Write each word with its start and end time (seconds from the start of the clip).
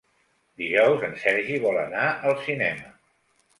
Dijous 0.61 1.05
en 1.09 1.13
Sergi 1.25 1.61
vol 1.67 1.79
anar 1.83 2.09
al 2.33 2.37
cinema. 2.49 2.93